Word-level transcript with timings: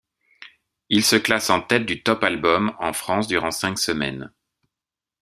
Il 0.89 1.03
se 1.03 1.15
classe 1.15 1.51
en 1.51 1.61
tête 1.61 1.85
du 1.85 2.01
Top 2.01 2.23
Albums 2.23 2.73
en 2.79 2.91
France 2.91 3.27
durant 3.27 3.51
cinq 3.51 3.77
semaines. 3.77 4.33